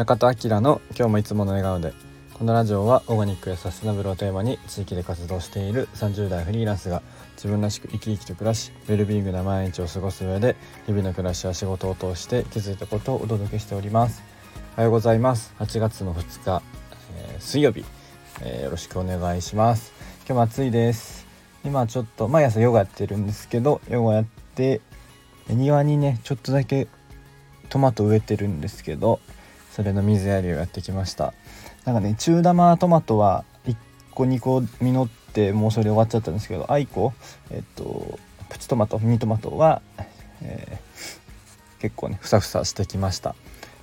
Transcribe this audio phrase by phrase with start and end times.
[0.00, 1.92] 中田明の今日もいつもの笑顔で
[2.32, 7.02] このラジオはオーガニックやサステナブルをテーマに地域で活動している30代フリーランスが
[7.34, 14.22] 自分らしく生き生きと暮らしウェルビーイングな毎日を過ごす上で日々の暮らしや仕事を通して気づいたことをお届けしております。
[14.74, 15.52] おはようございます。
[15.58, 16.62] 8月の2日、
[17.18, 17.84] えー、水曜日、
[18.40, 19.92] えー、よろしくお願いします。
[20.20, 21.26] 今日も暑いです。
[21.62, 24.24] 今ちょっと毎朝ヨガやってるんですけどヨガやっ
[24.54, 24.80] て
[25.50, 26.88] 庭にねちょっとだけ
[27.68, 29.20] トマト植えてるんですけど
[29.70, 31.32] それの水やりをやってきました。
[31.84, 33.76] なんかね中玉トマトは1
[34.12, 37.12] 個2個実ってもうそれで終わっちゃったんですけどアイコ
[37.50, 39.80] えっとプチトマトミニトマトは、
[40.42, 43.34] えー、結構ねふさふさしてきました。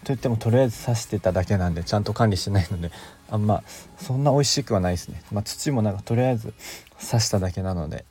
[0.04, 2.92] といってもとりあえず刺してただけなんでちゃんと管理してないので
[3.30, 3.64] あんま
[3.98, 6.54] そんな美味しくはないですね、まあ、土もなんかとりあえず
[7.02, 8.06] 刺しただけなので。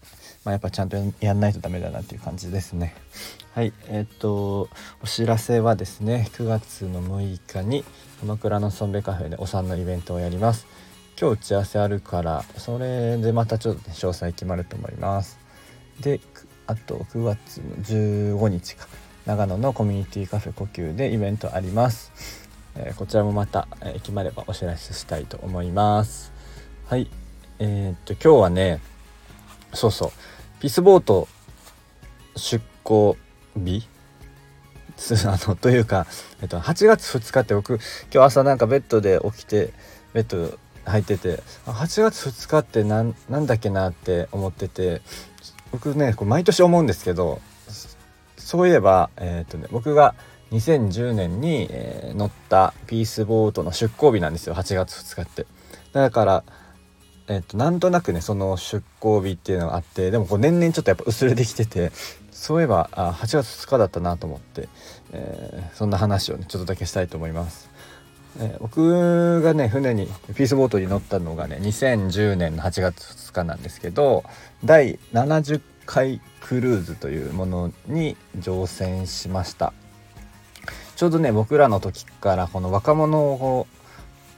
[0.47, 2.95] まあ、やっぱちゃんとやんないとダメだなっていう感じですね。
[3.53, 4.69] はいえー、っと
[5.03, 7.85] お知らせはですね9月の6日に
[8.21, 10.69] 鎌倉のソンベカフェでお産のイベントをやります。
[11.21, 15.37] 今日打ち合わせあるからそれでまたちょっと、ね、詳細決まると思います。
[16.01, 16.21] で
[16.69, 18.87] あと9月の15日か
[19.25, 22.13] 長野のコミュニティカフェ呼吸でイベントあります、
[22.77, 26.33] えー、こちらもまた、えー、決まればお知らせしたいと思います。
[26.87, 27.11] はい
[27.59, 28.81] えー、っと今日はね
[29.75, 30.11] そうそう
[30.61, 31.29] ピースボート
[32.37, 33.17] 出港
[33.57, 33.89] 日？
[35.27, 36.07] あのというか、
[36.41, 37.75] えっと、8月2日って僕
[38.13, 39.75] 今日朝なんかベッドで起きて
[40.15, 43.15] ベッド入ってて8月2日って何
[43.47, 45.03] だっけなって思ってて
[45.71, 47.43] 僕ねこれ毎年思うんですけど
[48.47, 50.15] そういえば、えー、とね、僕が
[50.53, 55.47] 2010年に、えー、乗ったピースボートの出港日なんですよ8月2日って。
[55.93, 56.45] だから
[57.29, 61.91] えっと、なんとなくねその出航日っていうのがあってでもこう年々ちょっとやっぱ薄れてきてて
[62.31, 64.69] そういえばあ8月2日だったなと思って、
[65.13, 67.71] えー、そんな話をねちょっとだけしたいと思います。
[68.39, 74.25] えー、僕がね船にピースボートに乗ったのがね2010年の8月2日なんですけど
[74.65, 79.73] 第70回クルーズというものに乗船しました
[80.97, 83.67] ちょうどね僕らの時からこの若者を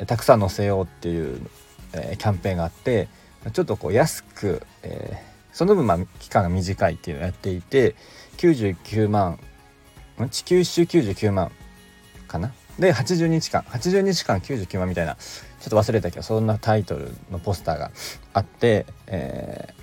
[0.06, 1.40] たくさん乗せようっていう
[1.92, 3.08] えー、キャンペーンがあって
[3.52, 7.94] ちょっとこう安く、えー、その分まあ期間が短いっていうのをやっていて
[8.36, 9.38] 99万
[10.30, 11.52] 地球一周99万
[12.26, 12.52] かな？
[12.78, 17.90] で80日間80日間99万みたいなちょっと忘れたけどそんなタイトルのポスターが
[18.32, 19.74] あって、え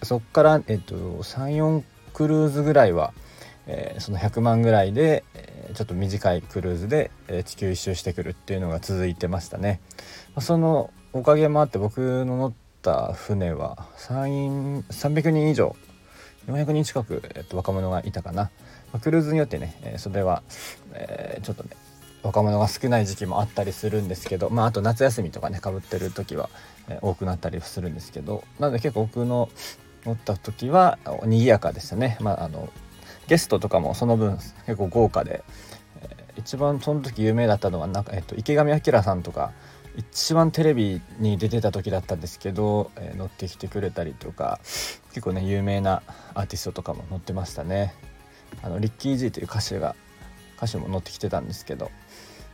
[0.00, 1.82] ー、そっから、えっと、34
[2.12, 3.12] クルーズぐらいは、
[3.66, 9.80] えー、その100万ぐらいで、えー、ちょっと短いクルーズで、え、地球一周してくるっていうのが続いてましたね。
[10.40, 12.52] そのおかげもあって僕の乗っ
[12.82, 15.76] た船は300人以上
[16.48, 18.50] 400人近く、えっと、若者がいたかな、
[18.92, 20.42] ま、クルーズによってね、え、それは、
[20.92, 21.70] え、ちょっとね
[22.22, 26.48] 若者が少ない時期もあったりするんですけど、まあ、あと夏休みとかねかぶってる時は、
[26.88, 29.50] え、多くなったりするんですけどなので結構僕の
[30.04, 32.70] 乗った時は賑やかでしたね、まあ、あの
[33.28, 35.44] ゲストとかもその分結構豪華で、
[36.00, 39.52] えー、一番その時有名だったのはなんか、えっと、池上彰さんとか
[39.96, 44.58] 一番テレビに出てた時だったんですけど、えー、乗ってきてくれたりとか
[45.08, 46.02] 結構ね有名な
[46.34, 47.94] アーティストとかも乗ってましたね。
[48.62, 49.96] あのリッキー・ジーという歌手が
[50.56, 51.90] 歌手も乗ってきてたんですけど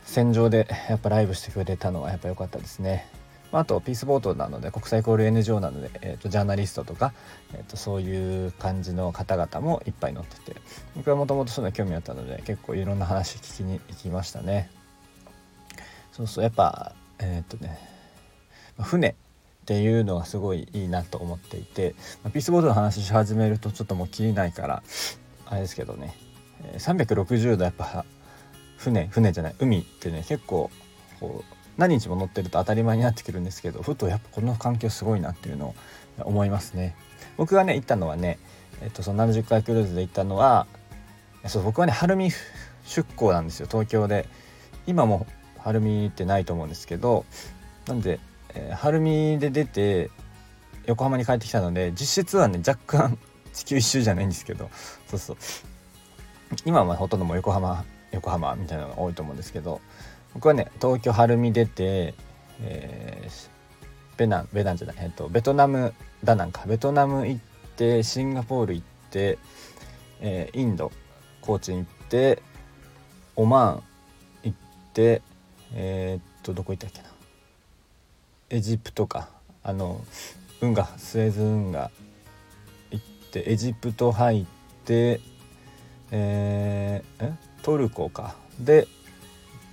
[0.03, 3.07] 戦場でやっぱライブしてくれたのはやっぱ良かったですね、
[3.51, 7.13] まあ、あとピースボートなので国際交流 NGO なので、えーと、ジャーナリストとか、
[7.53, 10.59] えーと、そういう感じの方々もいっぱい乗ってて
[10.95, 14.69] 僕はもともとそういうの興味あったので結構いろんな話聞きに行きましたね。
[16.11, 17.79] そうそうやっぱえー、っとね
[18.77, 19.13] 船っ
[19.65, 24.83] ていうのがすごいいいなと思っていて、まあピースボードの話し始めるとちょっともう切りないから
[25.45, 26.15] あれですけどね
[26.77, 28.05] 360度やっぱ
[28.77, 30.71] 船船じゃない海ってね結構
[31.19, 35.75] こう何日も乗ってると当たり前になってくるんですけどふとやっぱこの環境すごいなっていうのを
[36.19, 36.95] 思いますね。
[37.37, 38.37] 僕がね行ったのはね、
[38.83, 40.67] えっと、その70回クルーズで行ったのは
[41.47, 42.29] そう僕はね晴海
[42.85, 44.27] 出港なんですよ東京で
[44.85, 45.25] 今も
[45.57, 47.25] 晴海ってないと思うんですけど
[47.87, 48.19] なんで、
[48.53, 50.11] えー、晴海で出て
[50.85, 53.17] 横浜に帰ってきたので実質はね若干
[53.53, 54.69] 地球一周じゃないんですけど
[55.07, 55.37] そうそう
[56.65, 59.81] 今はほとんども横浜横浜みたいなのが多いと思うんですけど
[60.33, 62.13] 僕はね東京晴海出て、
[62.61, 63.49] えー、
[64.17, 65.93] ベナンベナンじゃない、えっと、ベトナム
[66.23, 67.41] ダナンかベトナム行っ
[67.75, 69.37] てシンガポール行って、
[70.21, 70.91] えー、インド
[71.41, 72.41] コーチに行って
[73.35, 74.57] オマーン行っ
[74.93, 75.21] て
[75.73, 77.09] えー、っとどこ行ったっけな。
[78.49, 79.29] エジプトか。
[79.63, 80.03] あの
[80.59, 81.91] 運河スエズ運河
[82.91, 84.45] 行ってエジプト入っ
[84.85, 85.21] て
[86.11, 87.33] えー、
[87.63, 88.35] トルコか。
[88.59, 88.87] で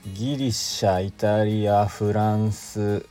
[0.06, 3.04] ギリシャイタリアフランス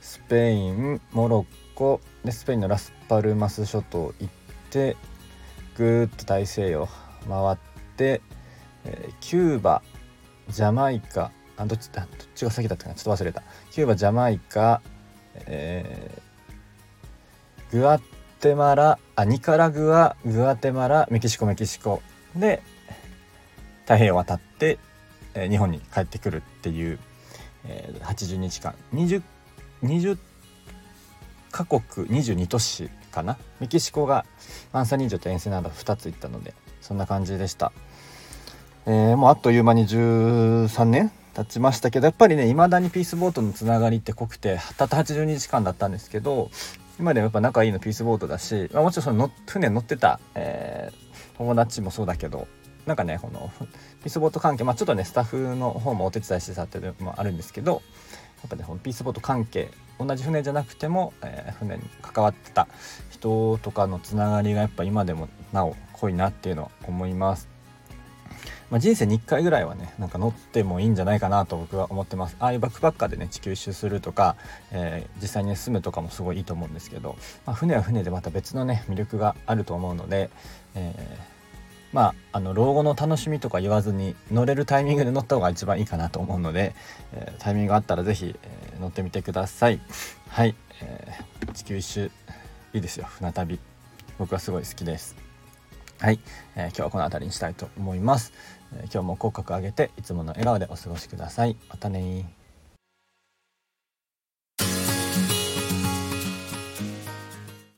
[0.00, 4.28] スペインモロッコでスペインのラスパルマス諸島行っ
[4.70, 4.96] て
[5.76, 6.88] ぐーっと大西洋
[7.28, 7.58] 回っ
[7.96, 8.20] て、
[8.84, 9.82] えー、キューバ
[10.48, 13.42] ジャマイカあどっちだどっちが先だったかなちょっと忘れた。
[13.70, 14.82] キューバジャマイカ、
[15.46, 18.00] えー、グア
[18.40, 22.02] テマラあニカラグアグアテマラメキシコメキシコ。
[22.34, 22.62] で
[23.82, 24.78] 太平洋渡って、
[25.34, 26.98] え、日本に帰ってくるっていう、
[27.64, 28.74] え、80日間。
[28.94, 29.22] 20,
[29.82, 30.18] 20
[31.52, 33.36] カ国22都市かな？
[33.60, 34.24] メキシコが
[34.72, 37.72] マンサニージョとエンセナーダ2つ行ったのでそんな感じでした、
[38.86, 46.50] えー、もうあっという間に13年経ちましたけどやっぱりね未だにピースボートのつながりって濃くてたった82時間だったんですけど
[46.98, 52.48] 今でもやっぱ仲いいのピースボートだし、まあ、もちろんその船乗ってた、えー、友達もそうだけど
[52.86, 53.50] なんかねこの
[54.02, 57.78] ピースボート関係まあちょっとねスタッフの方もお手伝いしてたっていうのもあるんですけどや
[58.48, 62.66] っぱねこのピースボート関係同じ船じゃなくても、えー、船に関わってた
[63.10, 67.48] 人とかのつながりがやっぱ今でもなお濃いなっていうのは思います。
[68.70, 74.34] まあ、人生に1回ぐらいはねなんか乗ってもいいんじゃないかなと僕は思ってますああいうバックパッカーでね地球一周するとか、
[74.70, 80.30] えー、実際に、住むとかもすごいいいと思うんですけど、まあ、船は船でまた別のね魅力があると思うので、
[80.74, 81.32] えー
[81.92, 86.74] まあ、あの老後の楽しみとか言わずに乗れるタイミングで乗った方が一番いいかなと思うので、
[87.12, 89.78] えー、タイミングがあったら是非、えー、乗ってみてください。
[90.28, 92.10] はい、えー、地球一周
[92.72, 93.06] いいですよ。
[93.06, 93.60] 船旅。
[94.18, 95.16] 僕はすごい好きです。
[95.98, 96.18] はい、
[96.56, 98.32] えー、今日はこの辺りにしたいと思います、
[98.74, 101.56] え今日も口角上げていつもの笑顔でお過ごしください。
[101.68, 102.24] またね